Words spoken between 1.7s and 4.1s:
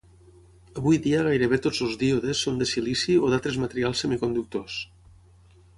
els díodes són de silici o d'altres materials